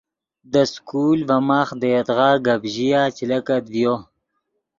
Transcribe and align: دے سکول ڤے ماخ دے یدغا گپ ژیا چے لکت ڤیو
دے 0.51 0.63
سکول 0.73 1.17
ڤے 1.29 1.37
ماخ 1.47 1.69
دے 1.81 1.87
یدغا 1.95 2.29
گپ 2.45 2.61
ژیا 2.73 3.01
چے 3.15 3.23
لکت 3.31 3.63
ڤیو 3.73 3.95